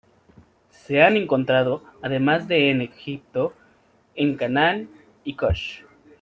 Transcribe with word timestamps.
Se 0.71 1.03
han 1.03 1.15
encontrado, 1.15 1.83
además 2.01 2.47
de 2.47 2.71
en 2.71 2.81
Egipto, 2.81 3.53
en 4.15 4.35
Canaán 4.35 4.89
y 5.23 5.35
Kush. 5.35 5.83